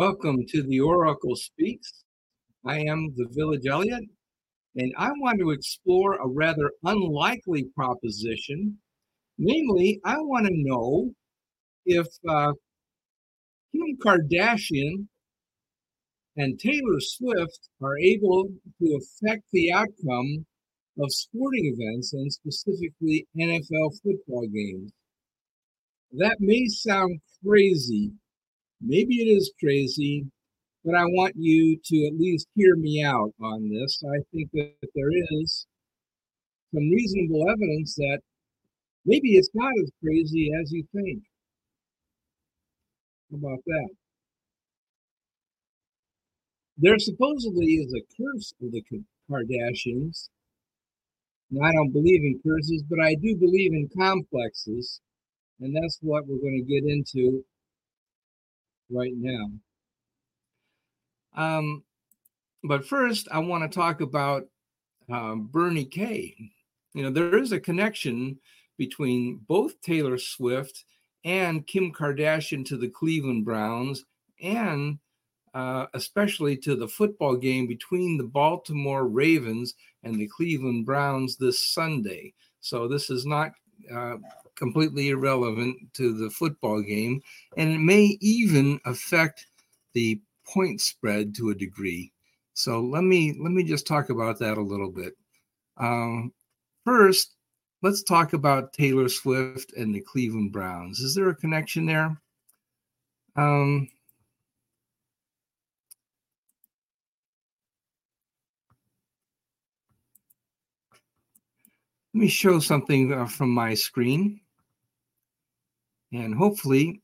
[0.00, 2.04] Welcome to the Oracle Speaks.
[2.64, 4.04] I am the Village Elliot,
[4.74, 8.78] and I want to explore a rather unlikely proposition.
[9.36, 11.10] Namely, I want to know
[11.84, 12.52] if uh,
[13.72, 15.08] Kim Kardashian
[16.34, 18.48] and Taylor Swift are able
[18.80, 20.46] to affect the outcome
[20.98, 24.92] of sporting events and specifically NFL football games.
[26.12, 28.12] That may sound crazy.
[28.80, 30.26] Maybe it is crazy,
[30.84, 34.02] but I want you to at least hear me out on this.
[34.04, 35.66] I think that there is
[36.72, 38.20] some reasonable evidence that
[39.04, 41.22] maybe it's not as crazy as you think.
[43.30, 43.88] How about that?
[46.78, 48.82] There supposedly is a curse of the
[49.30, 50.30] Kardashians.
[51.50, 55.00] Now, I don't believe in curses, but I do believe in complexes.
[55.60, 57.44] And that's what we're going to get into
[58.90, 59.50] right now.
[61.36, 61.84] Um,
[62.64, 64.46] but first, I want to talk about
[65.10, 66.34] um, Bernie K.
[66.94, 68.38] You know, there is a connection
[68.76, 70.84] between both Taylor Swift
[71.24, 74.04] and Kim Kardashian to the Cleveland Browns,
[74.42, 74.98] and
[75.54, 81.64] uh, especially to the football game between the Baltimore Ravens and the Cleveland Browns this
[81.64, 82.32] Sunday.
[82.60, 83.52] So this is not
[83.92, 84.16] uh,
[84.60, 87.20] completely irrelevant to the football game,
[87.56, 89.46] and it may even affect
[89.94, 92.12] the point spread to a degree.
[92.54, 95.14] So let me let me just talk about that a little bit.
[95.78, 96.32] Um,
[96.84, 97.34] first,
[97.82, 101.00] let's talk about Taylor Swift and the Cleveland Browns.
[101.00, 102.20] Is there a connection there?
[103.34, 103.88] Um,
[112.12, 114.40] let me show something uh, from my screen.
[116.12, 117.02] And hopefully,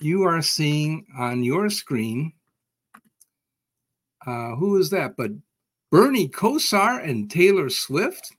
[0.00, 2.32] you are seeing on your screen
[4.26, 5.16] uh, who is that?
[5.16, 5.32] But
[5.90, 8.34] Bernie Kosar and Taylor Swift?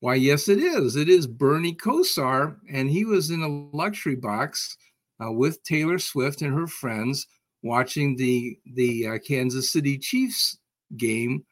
[0.00, 0.96] Why, yes, it is.
[0.96, 4.76] It is Bernie Kosar, and he was in a luxury box
[5.24, 7.26] uh, with Taylor Swift and her friends
[7.62, 10.58] watching the the uh, Kansas City Chiefs
[10.96, 11.44] game,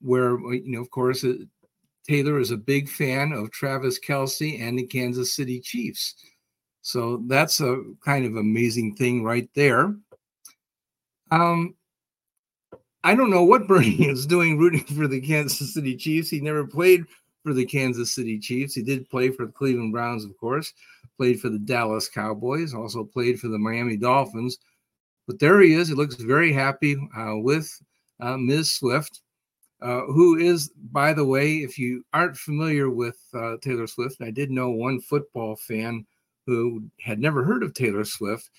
[0.00, 1.34] where you know, of course, uh,
[2.08, 6.14] Taylor is a big fan of Travis Kelce and the Kansas City Chiefs.
[6.80, 9.94] So that's a kind of amazing thing right there.
[11.30, 11.74] Um,
[13.04, 16.30] I don't know what Bernie is doing rooting for the Kansas City Chiefs.
[16.30, 17.04] He never played
[17.42, 18.74] for the Kansas City Chiefs.
[18.74, 20.72] He did play for the Cleveland Browns, of course,
[21.18, 24.58] played for the Dallas Cowboys, also played for the Miami Dolphins.
[25.26, 25.88] But there he is.
[25.88, 27.70] He looks very happy uh, with
[28.18, 28.72] uh, Ms.
[28.72, 29.20] Swift,
[29.80, 34.30] uh, who is, by the way, if you aren't familiar with uh, Taylor Swift, I
[34.30, 36.04] did know one football fan
[36.46, 38.50] who had never heard of Taylor Swift,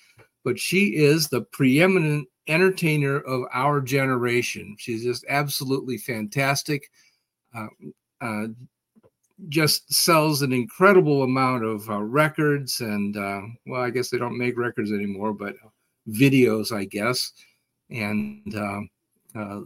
[0.44, 4.76] but she is the preeminent entertainer of our generation.
[4.78, 6.90] She's just absolutely fantastic.
[7.54, 7.66] Uh,
[8.20, 8.46] uh,
[9.48, 13.16] just sells an incredible amount of uh, records and
[13.64, 15.54] well i guess they don't make records anymore but
[16.10, 17.32] videos i guess
[17.88, 19.60] and uh,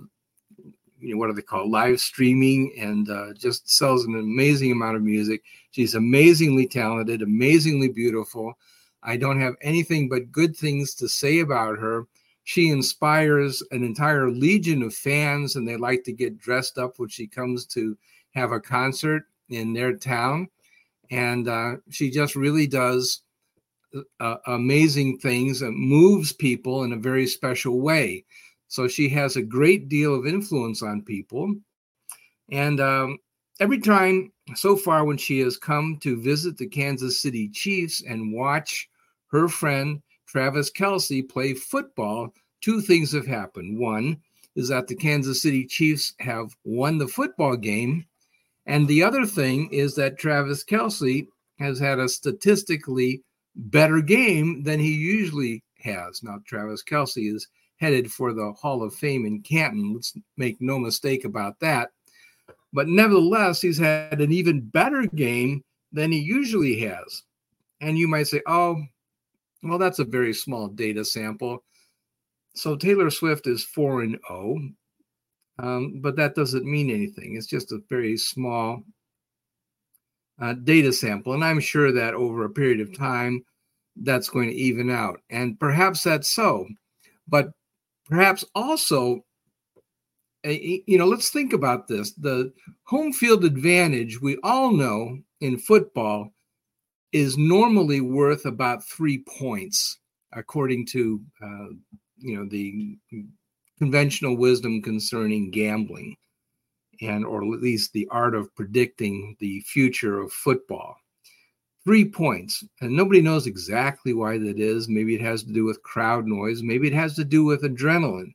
[1.05, 4.97] you know what do they call live streaming and uh, just sells an amazing amount
[4.97, 8.55] of music she's amazingly talented amazingly beautiful
[9.03, 12.07] i don't have anything but good things to say about her
[12.45, 17.09] she inspires an entire legion of fans and they like to get dressed up when
[17.09, 17.97] she comes to
[18.35, 20.49] have a concert in their town.
[21.11, 23.23] And uh, she just really does
[24.21, 28.25] uh, amazing things and moves people in a very special way.
[28.75, 31.55] So she has a great deal of influence on people.
[32.51, 33.19] And um,
[33.61, 38.35] every time so far, when she has come to visit the Kansas City Chiefs and
[38.35, 38.89] watch
[39.29, 43.79] her friend Travis Kelce play football, two things have happened.
[43.79, 44.21] One
[44.57, 48.05] is that the Kansas City Chiefs have won the football game
[48.67, 51.27] and the other thing is that Travis Kelce
[51.59, 53.23] has had a statistically
[53.55, 56.23] better game than he usually has.
[56.23, 59.95] Now, Travis Kelce is headed for the Hall of Fame in Canton.
[59.95, 61.91] Let's make no mistake about that.
[62.73, 65.63] But nevertheless, he's had an even better game
[65.93, 67.23] than he usually has.
[67.81, 68.83] And you might say, oh,
[69.63, 71.63] well, that's a very small data sample.
[72.55, 74.59] So Taylor Swift is 4 and 0.
[75.59, 77.37] Um, but that doesn't mean anything.
[77.37, 78.83] It's just a very small
[80.41, 81.35] uh, data sample.
[81.35, 83.45] And I'm sure that over a period of time,
[83.97, 85.21] that's going to even out.
[85.31, 86.67] And perhaps that's so.
[87.29, 87.51] But
[88.05, 89.25] perhaps also,
[90.45, 92.13] you know, let's think about this.
[92.13, 92.53] The
[92.85, 96.33] home field advantage, we all know in football,
[97.13, 99.99] is normally worth about three points,
[100.33, 101.69] according to, uh,
[102.19, 102.99] you know, the
[103.79, 106.17] conventional wisdom concerning gambling
[107.01, 110.97] and or at least the art of predicting the future of football
[111.85, 112.65] three points.
[112.81, 114.89] And nobody knows exactly why that is.
[114.89, 116.63] Maybe it has to do with crowd noise.
[116.63, 118.35] Maybe it has to do with adrenaline.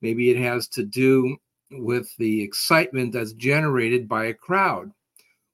[0.00, 1.36] Maybe it has to do
[1.70, 4.90] with the excitement that's generated by a crowd.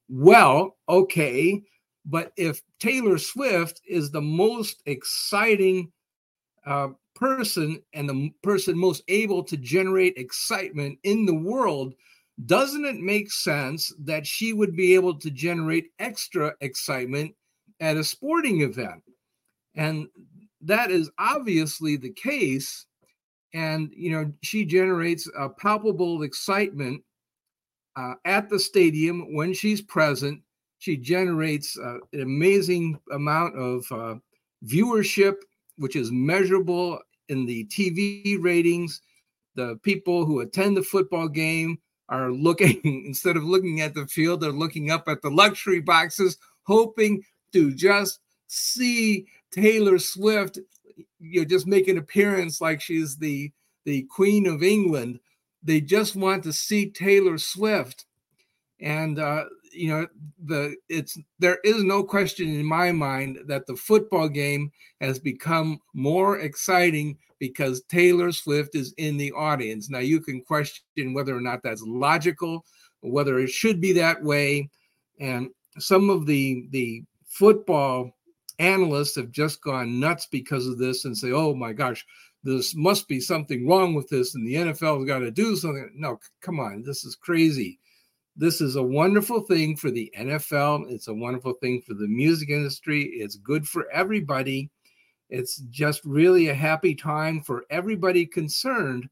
[0.08, 1.62] Well okay
[2.04, 5.90] but if taylor swift is the most exciting
[6.66, 11.94] uh, person and the person most able to generate excitement in the world,
[12.46, 17.34] doesn't it make sense that she would be able to generate extra excitement
[17.80, 19.02] at a sporting event?
[19.76, 20.08] And
[20.62, 22.86] that is obviously the case.
[23.52, 27.02] And, you know, she generates a palpable excitement
[27.96, 30.40] uh, at the stadium when she's present.
[30.78, 34.14] She generates uh, an amazing amount of uh,
[34.66, 35.36] viewership
[35.76, 36.98] which is measurable
[37.28, 39.00] in the TV ratings.
[39.54, 41.78] The people who attend the football game
[42.08, 46.38] are looking, instead of looking at the field, they're looking up at the luxury boxes,
[46.62, 47.22] hoping
[47.52, 50.58] to just see Taylor Swift,
[51.20, 53.50] you know, just make an appearance like she's the,
[53.84, 55.20] the Queen of England.
[55.62, 58.04] They just want to see Taylor Swift.
[58.80, 60.06] And uh, you know
[60.44, 65.80] the it's there is no question in my mind that the football game has become
[65.94, 69.90] more exciting because Taylor Swift is in the audience.
[69.90, 72.64] Now you can question whether or not that's logical,
[73.00, 74.70] whether it should be that way,
[75.20, 78.10] and some of the the football
[78.58, 82.04] analysts have just gone nuts because of this and say, "Oh my gosh,
[82.44, 85.90] this must be something wrong with this, and the NFL has got to do something."
[85.94, 87.78] No, come on, this is crazy
[88.36, 90.90] this is a wonderful thing for the NFL.
[90.90, 93.04] It's a wonderful thing for the music industry.
[93.04, 94.70] It's good for everybody.
[95.30, 99.08] It's just really a happy time for everybody concerned.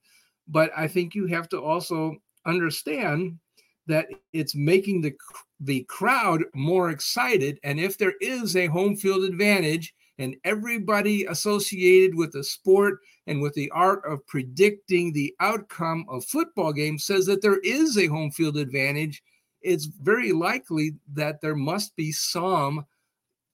[0.48, 3.38] But I think you have to also understand
[3.86, 5.12] that it's making the
[5.60, 12.14] the crowd more excited and if there is a home field advantage and everybody associated
[12.14, 17.26] with the sport and with the art of predicting the outcome of football games says
[17.26, 19.20] that there is a home field advantage,
[19.62, 22.86] it's very likely that there must be some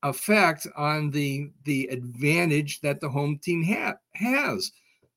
[0.02, 4.70] effect on the the advantage that the home team ha- has.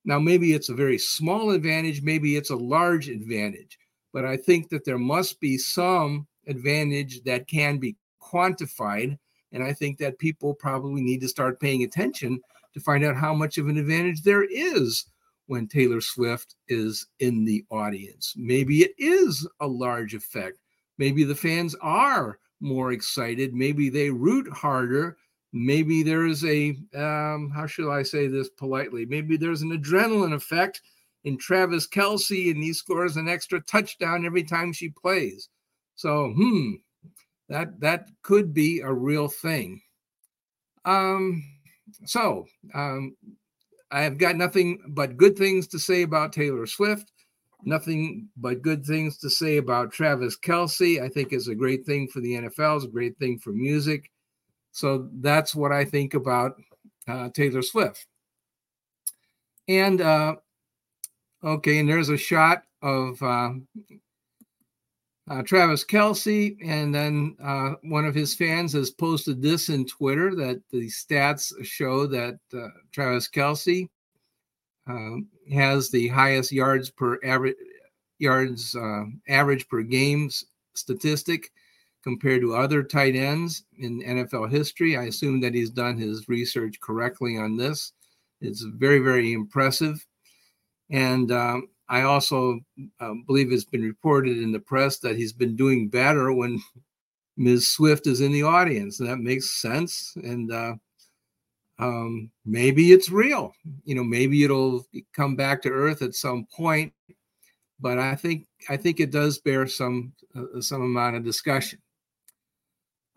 [0.06, 3.78] Now, maybe it's a very small advantage, maybe it's a large advantage,
[4.14, 9.20] but I think that there must be some advantage that can be quantified.
[9.52, 12.40] And I think that people probably need to start paying attention
[12.74, 15.06] to find out how much of an advantage there is
[15.48, 18.34] when Taylor Swift is in the audience.
[18.38, 20.60] Maybe it is a large effect.
[20.98, 23.54] Maybe the fans are more excited.
[23.54, 25.18] Maybe they root harder
[25.54, 29.06] maybe there's a um, how should I say this politely?
[29.06, 30.82] Maybe there's an adrenaline effect
[31.24, 35.50] in Travis Kelce and he scores an extra touchdown every time she plays.
[35.96, 36.76] So, hmm,
[37.52, 39.82] that that could be a real thing.
[40.86, 41.44] Um,
[42.06, 43.16] so um,
[43.92, 47.12] I have got nothing but good things to say about Taylor Swift.
[47.64, 51.02] Nothing but good things to say about Travis Kelce.
[51.02, 52.78] I think is a great thing for the NFL.
[52.78, 54.10] It's a great thing for music.
[54.72, 56.54] So that's what I think about
[57.08, 58.08] uh, Taylor Swift.
[59.68, 60.36] And uh,
[61.44, 63.52] okay, and there's a shot of uh,
[65.32, 70.36] uh, Travis Kelce, and then uh, one of his fans has posted this in Twitter
[70.36, 73.88] that the stats show that uh, Travis Kelce
[74.88, 77.56] um, has the highest yards per average
[78.20, 80.44] yards uh, average per games
[80.76, 81.50] statistic
[82.04, 84.98] compared to other tight ends in NFL history.
[84.98, 87.94] I assume that he's done his research correctly on this.
[88.42, 90.06] It's very, very impressive.
[90.90, 92.62] And um, I also
[93.02, 96.62] uh, believe it's been reported in the press that he's been doing better when
[97.38, 97.74] Ms.
[97.74, 99.02] Swift is in the audience.
[99.02, 100.14] And that makes sense.
[100.16, 100.76] And uh,
[101.80, 103.54] um, maybe it's real.
[103.84, 106.94] You know, maybe it'll come back to earth at some point.
[107.82, 111.80] But I think I think it does bear some uh, some amount of discussion.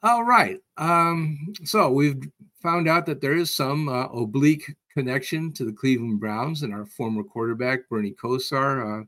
[0.02, 0.58] All right.
[0.78, 2.20] Um, so we've
[2.60, 6.86] found out that there is some uh, oblique connection to the Cleveland Browns and our
[6.86, 9.02] former quarterback, Bernie Kosar.
[9.02, 9.04] Uh,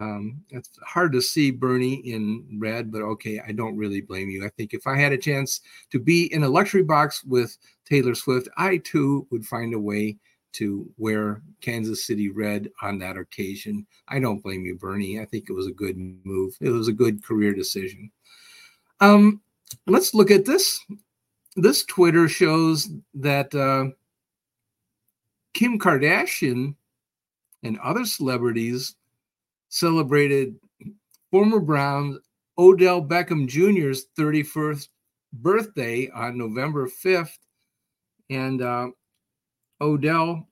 [0.00, 4.44] um, it's hard to see Bernie in red, but okay, I don't really blame you.
[4.44, 5.60] I think if I had a chance
[5.90, 10.18] to be in a luxury box with Taylor Swift, I too would find a way
[10.52, 13.86] to wear Kansas City red on that occasion.
[14.08, 15.20] I don't blame you, Bernie.
[15.20, 16.56] I think it was a good move.
[16.60, 18.10] It was a good career decision.
[19.00, 19.40] Um,
[19.86, 20.84] let's look at this.
[21.56, 23.92] This Twitter shows that uh,
[25.58, 26.76] Kim Kardashian
[27.64, 28.94] and other celebrities
[29.70, 30.54] celebrated
[31.32, 32.16] former Browns
[32.56, 34.86] Odell Beckham Jr.'s 31st
[35.32, 37.38] birthday on November 5th.
[38.30, 38.90] And uh,
[39.80, 40.46] Odell,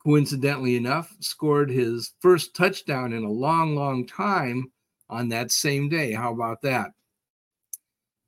[0.00, 4.70] coincidentally enough, scored his first touchdown in a long, long time
[5.08, 6.12] on that same day.
[6.12, 6.92] How about that?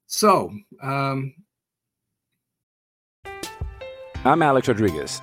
[0.08, 1.32] So, um,
[4.24, 5.22] I'm Alex Rodriguez.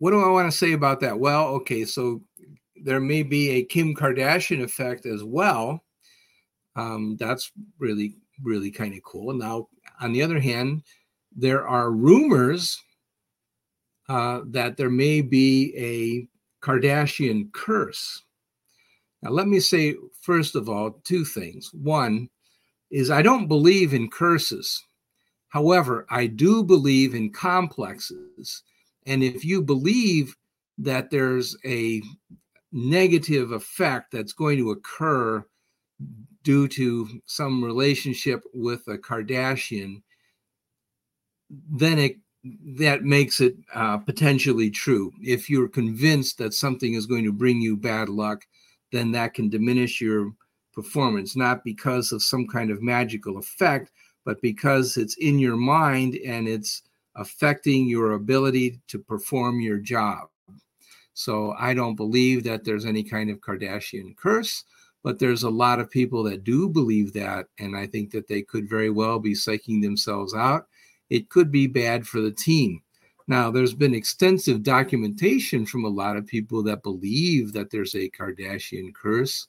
[0.00, 1.20] What do I want to say about that?
[1.20, 2.22] Well, okay, so
[2.82, 5.84] there may be a Kim Kardashian effect as well.
[6.74, 9.34] Um, that's really, really kind of cool.
[9.34, 9.68] Now,
[10.00, 10.82] on the other hand,
[11.36, 12.82] there are rumors
[14.08, 18.22] uh, that there may be a Kardashian curse.
[19.22, 21.70] Now, let me say, first of all, two things.
[21.74, 22.30] One
[22.90, 24.82] is I don't believe in curses.
[25.50, 28.62] However, I do believe in complexes.
[29.06, 30.36] And if you believe
[30.78, 32.02] that there's a
[32.72, 35.44] negative effect that's going to occur
[36.42, 40.02] due to some relationship with a Kardashian,
[41.50, 42.16] then it
[42.78, 45.12] that makes it uh, potentially true.
[45.20, 48.46] If you're convinced that something is going to bring you bad luck,
[48.92, 50.32] then that can diminish your
[50.72, 53.90] performance, not because of some kind of magical effect,
[54.24, 56.82] but because it's in your mind and it's
[57.16, 60.28] affecting your ability to perform your job.
[61.14, 64.64] So I don't believe that there's any kind of Kardashian curse,
[65.02, 67.46] but there's a lot of people that do believe that.
[67.58, 70.66] And I think that they could very well be psyching themselves out.
[71.10, 72.82] It could be bad for the team.
[73.26, 78.10] Now, there's been extensive documentation from a lot of people that believe that there's a
[78.10, 79.46] Kardashian curse.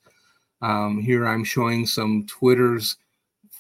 [0.62, 2.98] Um, here I'm showing some Twitters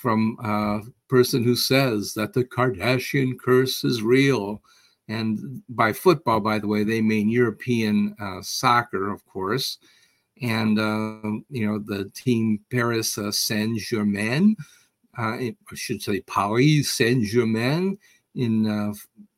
[0.01, 4.63] from a person who says that the Kardashian curse is real.
[5.08, 9.77] And by football, by the way, they mean European uh, soccer, of course.
[10.41, 14.55] And, uh, you know, the team Paris uh, Saint Germain,
[15.20, 18.00] uh, I should say Paris Saint Germain
[18.34, 18.93] in uh,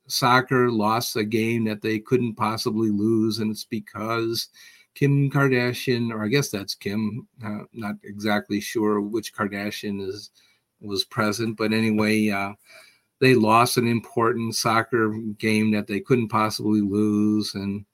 [0.08, 3.40] soccer lost a game that they couldn't possibly lose.
[3.40, 4.48] And it's because
[4.96, 10.30] Kim Kardashian, or I guess that's Kim, uh, not exactly sure which Kardashian is
[10.84, 12.30] was present, but anyway,
[13.24, 17.86] they lost an important soccer game that they couldn't possibly lose and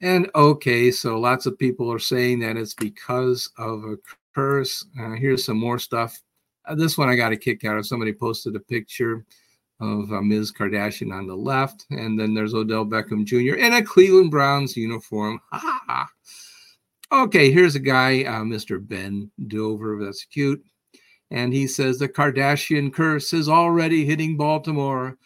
[0.00, 3.96] and okay so lots of people are saying that it's because of a
[4.34, 4.84] curse.
[5.00, 6.20] Uh, here's some more stuff.
[6.66, 7.86] Uh, this one i got a kick out of.
[7.86, 9.24] Somebody posted a picture
[9.80, 10.52] of uh, ms.
[10.52, 15.40] Kardashian on the left and then there's odell beckham jr in a cleveland browns uniform.
[17.12, 20.04] Okay here's a guy uh, mr ben dover.
[20.04, 20.60] That's cute
[21.30, 25.16] and he says the Kardashian curse is already hitting Baltimore.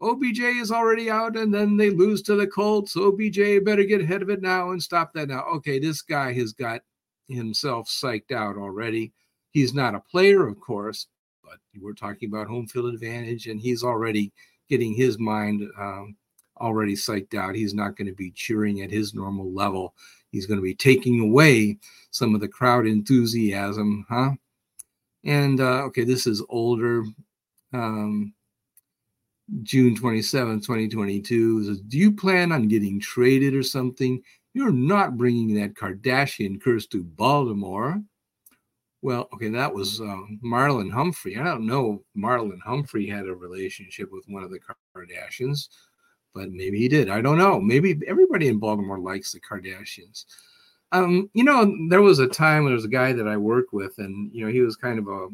[0.00, 2.96] OBJ is already out, and then they lose to the Colts.
[2.96, 5.44] OBJ better get ahead of it now and stop that now.
[5.54, 6.80] Okay, this guy has got
[7.28, 9.12] himself psyched out already.
[9.50, 11.06] He's not a player, of course,
[11.44, 14.32] but we're talking about home field advantage, and he's already
[14.68, 16.16] getting his mind um,
[16.60, 17.54] already psyched out.
[17.54, 19.94] He's not going to be cheering at his normal level.
[20.30, 21.78] He's going to be taking away
[22.10, 24.32] some of the crowd enthusiasm, huh?
[25.24, 27.04] And uh, okay, this is older.
[27.72, 28.34] Um,
[29.62, 31.64] June 27, 2022.
[31.64, 34.22] Says, Do you plan on getting traded or something?
[34.54, 38.02] You're not bringing that Kardashian curse to Baltimore.
[39.00, 41.36] Well, okay, that was uh, Marlon Humphrey.
[41.36, 44.60] I don't know Marlon Humphrey had a relationship with one of the
[44.96, 45.68] Kardashians,
[46.34, 47.08] but maybe he did.
[47.08, 47.60] I don't know.
[47.60, 50.24] Maybe everybody in Baltimore likes the Kardashians.
[50.92, 53.98] Um, you know, there was a time there was a guy that I worked with,
[53.98, 55.28] and you know, he was kind of a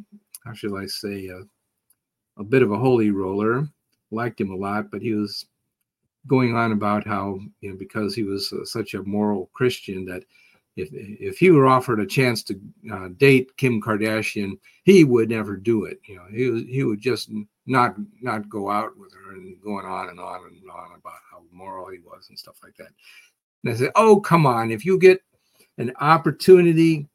[0.44, 1.42] how should I say a,
[2.40, 3.68] a bit of a holy roller.
[4.10, 5.46] Liked him a lot, but he was
[6.26, 10.22] going on about how you know because he was uh, such a moral Christian that
[10.76, 12.60] if if he were offered a chance to
[12.92, 16.00] uh, date Kim Kardashian, he would never do it.
[16.06, 17.30] You know, he he would just
[17.66, 21.42] not not go out with her and going on and on and on about how
[21.52, 22.90] moral he was and stuff like that.
[23.64, 24.70] And I said, "Oh, come on!
[24.70, 25.20] If you get
[25.78, 27.08] an opportunity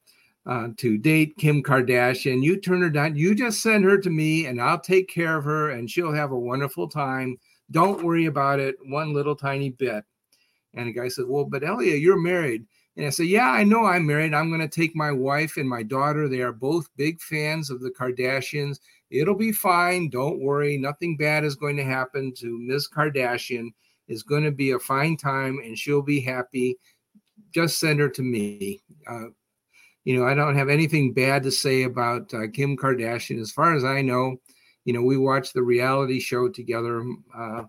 [0.46, 3.16] uh, to date Kim Kardashian, you turn her down.
[3.16, 6.32] You just send her to me, and I'll take care of her, and she'll have
[6.32, 7.38] a wonderful time.
[7.72, 10.04] Don't worry about it one little tiny bit.
[10.74, 12.66] And the guy said, Well, but Elia, you're married.
[12.98, 14.34] And I said, Yeah, I know I'm married.
[14.34, 16.28] I'm going to take my wife and my daughter.
[16.28, 18.80] They are both big fans of the Kardashians.
[19.10, 20.10] It'll be fine.
[20.10, 20.78] Don't worry.
[20.78, 22.90] Nothing bad is going to happen to Ms.
[22.90, 23.70] Kardashian.
[24.08, 26.78] It's going to be a fine time and she'll be happy
[27.54, 28.82] just send her to me.
[29.08, 29.26] Uh,
[30.04, 33.40] you know, I don't have anything bad to say about uh, Kim Kardashian.
[33.40, 34.38] As far as I know,
[34.86, 37.06] you know, we watched the reality show together.
[37.36, 37.64] Uh,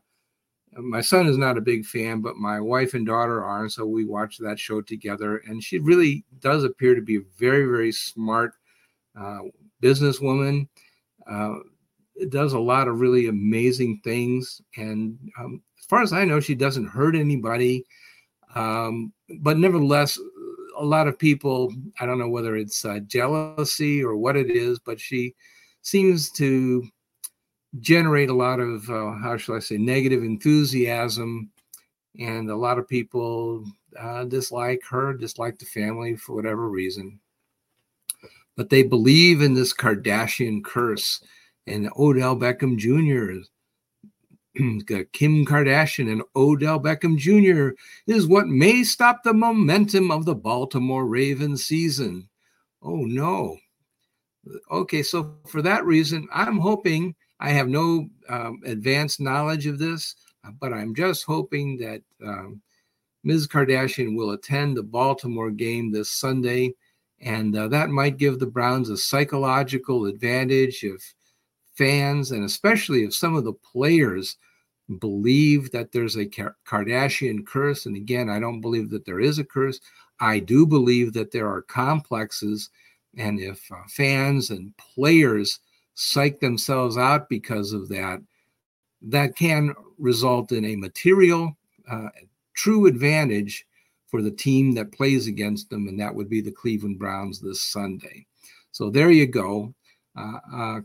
[0.77, 3.63] my son is not a big fan, but my wife and daughter are.
[3.63, 5.39] And so we watched that show together.
[5.47, 8.55] And she really does appear to be a very, very smart
[9.19, 9.41] uh,
[9.81, 10.69] businesswoman.
[11.31, 11.55] Uh,
[12.29, 14.61] does a lot of really amazing things.
[14.77, 17.87] And um, as far as I know, she doesn't hurt anybody.
[18.55, 20.19] Um, but nevertheless,
[20.77, 24.79] a lot of people, I don't know whether it's uh, jealousy or what it is,
[24.79, 25.35] but she
[25.83, 26.85] seems to
[27.81, 31.51] generate a lot of, uh, how shall I say, negative enthusiasm.
[32.19, 33.65] And a lot of people
[33.99, 37.19] uh, dislike her, dislike the family for whatever reason.
[38.57, 41.23] But they believe in this Kardashian curse.
[41.67, 43.45] And Odell Beckham Jr.
[45.13, 47.75] Kim Kardashian and Odell Beckham Jr.
[48.07, 52.29] is what may stop the momentum of the Baltimore Ravens season.
[52.83, 53.59] Oh no.
[54.71, 60.15] Okay, so for that reason, I'm hoping I have no um, advanced knowledge of this,
[60.61, 62.61] but I'm just hoping that um,
[63.25, 63.49] Ms.
[63.49, 66.75] Kardashian will attend the Baltimore game this Sunday,
[67.21, 71.15] and uh, that might give the Browns a psychological advantage if
[71.75, 74.37] fans and especially if some of the players
[74.99, 77.87] believe that there's a Kardashian curse.
[77.87, 79.81] And again, I don't believe that there is a curse.
[80.21, 82.71] I do believe that there are complexes.
[83.17, 85.61] And if uh, fans and players
[85.95, 88.21] psych themselves out because of that,
[89.03, 91.57] that can result in a material,
[91.91, 92.09] uh,
[92.55, 93.67] true advantage
[94.07, 97.63] for the team that plays against them, and that would be the Cleveland Browns this
[97.63, 98.27] Sunday.
[98.71, 99.75] So there you go.
[100.17, 100.81] Uh, uh,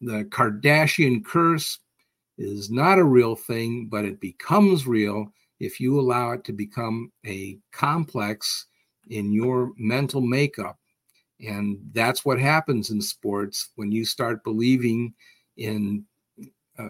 [0.00, 1.78] the Kardashian curse
[2.36, 7.10] is not a real thing, but it becomes real if you allow it to become
[7.26, 8.66] a complex
[9.10, 10.78] in your mental makeup.
[11.40, 15.14] And that's what happens in sports when you start believing
[15.56, 16.04] in
[16.78, 16.88] uh,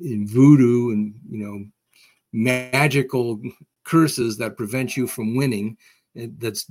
[0.00, 1.64] in voodoo and you know
[2.32, 3.40] magical
[3.84, 5.76] curses that prevent you from winning.
[6.14, 6.70] That's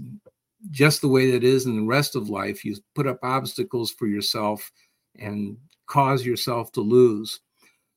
[0.71, 2.65] just the way that is in the rest of life.
[2.65, 4.71] You put up obstacles for yourself
[5.19, 7.39] and cause yourself to lose.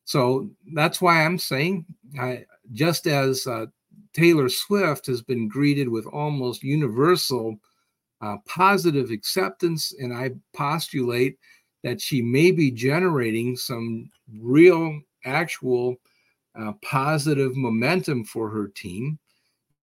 [0.05, 1.87] So that's why I'm saying,
[2.19, 3.67] I, just as uh,
[4.13, 7.59] Taylor Swift has been greeted with almost universal
[8.21, 11.39] uh, positive acceptance, and I postulate
[11.83, 15.97] that she may be generating some real, actual
[16.59, 19.19] uh, positive momentum for her team.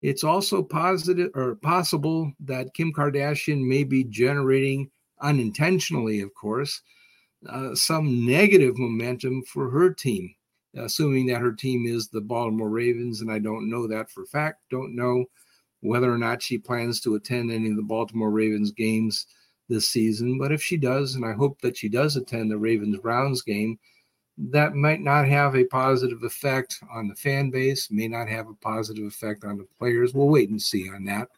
[0.03, 4.91] It's also positive or possible that Kim Kardashian may be generating
[5.21, 6.83] unintentionally, of course,
[7.49, 10.35] uh, some negative momentum for her team,
[10.77, 13.21] assuming that her team is the Baltimore Ravens.
[13.21, 14.61] And I don't know that for fact.
[14.71, 15.25] Don't know
[15.81, 19.27] whether or not she plans to attend any of the Baltimore Ravens games
[19.69, 20.39] this season.
[20.39, 23.79] But if she does, and I hope that she does attend the Ravens Browns game,
[24.37, 28.55] that might not have a positive effect on the fan base, may not have a
[28.55, 30.15] positive effect on the players.
[30.15, 31.29] We'll wait and see on that.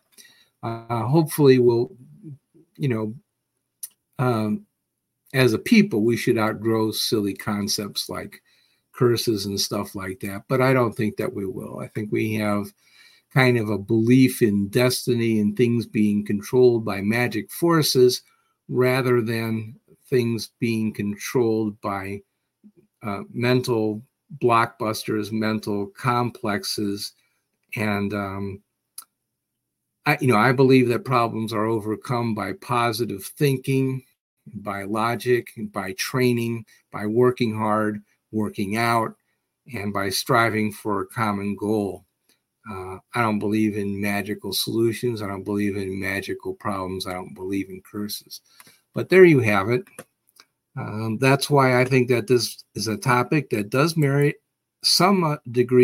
[0.62, 1.92] Uh, hopefully, we'll,
[2.76, 3.14] you know,
[4.18, 4.66] um,
[5.32, 8.42] as a people, we should outgrow silly concepts like
[8.92, 10.44] curses and stuff like that.
[10.48, 11.80] But I don't think that we will.
[11.80, 12.72] I think we have
[13.32, 18.22] kind of a belief in destiny and things being controlled by magic forces
[18.68, 19.74] rather than
[20.10, 22.20] things being controlled by
[23.02, 24.02] uh, mental
[24.42, 27.12] blockbusters, mental complexes,
[27.76, 28.62] and um,
[30.04, 34.04] I, you know, I believe that problems are overcome by positive thinking,
[34.46, 39.14] by logic, by training, by working hard, working out,
[39.74, 42.04] and by striving for a common goal.
[42.70, 45.20] Uh, I don't believe in magical solutions.
[45.20, 47.06] I don't believe in magical problems.
[47.06, 48.40] I don't believe in curses.
[48.94, 49.84] But there you have it.
[50.76, 54.36] Um, that's why I think that this is a topic that does merit
[54.84, 55.80] some uh, degree